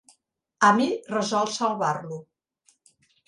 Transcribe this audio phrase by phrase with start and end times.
[0.69, 2.19] Amy resol salvar-lo.